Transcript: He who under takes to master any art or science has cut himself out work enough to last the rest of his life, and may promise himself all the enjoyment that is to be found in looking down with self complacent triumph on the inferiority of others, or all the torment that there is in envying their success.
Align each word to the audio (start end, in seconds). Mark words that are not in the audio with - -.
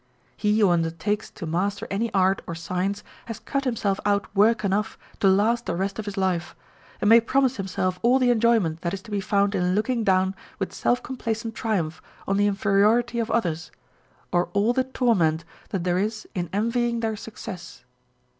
He 0.35 0.59
who 0.59 0.71
under 0.71 0.89
takes 0.89 1.29
to 1.29 1.45
master 1.45 1.85
any 1.91 2.11
art 2.11 2.41
or 2.47 2.55
science 2.55 3.03
has 3.25 3.37
cut 3.39 3.65
himself 3.65 3.99
out 4.03 4.35
work 4.35 4.65
enough 4.65 4.97
to 5.19 5.27
last 5.27 5.67
the 5.67 5.75
rest 5.75 5.99
of 5.99 6.05
his 6.05 6.17
life, 6.17 6.55
and 6.99 7.07
may 7.07 7.21
promise 7.21 7.57
himself 7.57 7.99
all 8.01 8.17
the 8.17 8.31
enjoyment 8.31 8.81
that 8.81 8.95
is 8.95 9.03
to 9.03 9.11
be 9.11 9.21
found 9.21 9.53
in 9.53 9.75
looking 9.75 10.03
down 10.03 10.33
with 10.57 10.73
self 10.73 11.03
complacent 11.03 11.53
triumph 11.53 12.01
on 12.27 12.37
the 12.37 12.47
inferiority 12.47 13.19
of 13.19 13.29
others, 13.29 13.69
or 14.31 14.49
all 14.53 14.73
the 14.73 14.85
torment 14.85 15.45
that 15.69 15.83
there 15.83 15.99
is 15.99 16.27
in 16.33 16.49
envying 16.51 17.01
their 17.01 17.15
success. 17.15 17.85